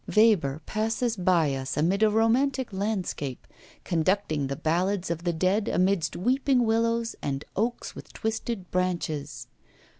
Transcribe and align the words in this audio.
'Weber 0.07 0.63
passes 0.65 1.15
by 1.15 1.53
us 1.53 1.77
amid 1.77 2.01
a 2.01 2.09
romantic 2.09 2.73
landscape, 2.73 3.45
conducting 3.83 4.47
the 4.47 4.55
ballads 4.55 5.11
of 5.11 5.25
the 5.25 5.31
dead 5.33 5.67
amidst 5.67 6.15
weeping 6.15 6.65
willows 6.65 7.15
and 7.21 7.45
oaks 7.55 7.93
with 7.93 8.11
twisted 8.11 8.71
branches. 8.71 9.45